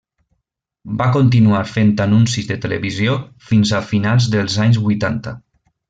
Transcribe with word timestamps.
Va 1.01 1.09
continuar 1.17 1.59
fent 1.73 1.91
anuncis 2.07 2.49
de 2.53 2.57
televisió 2.65 3.15
fins 3.51 3.75
a 3.81 3.83
finals 3.93 4.31
dels 4.39 4.61
anys 4.67 4.85
vuitanta. 4.89 5.37